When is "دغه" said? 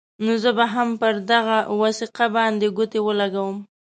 1.31-1.57